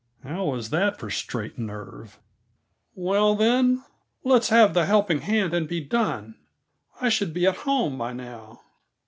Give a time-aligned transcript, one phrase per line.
[0.23, 2.17] How was that for straight nerve?
[2.95, 3.83] "Well, then,
[4.23, 6.39] let's have the helping hand and be done.
[6.99, 8.61] I should be at home, by now.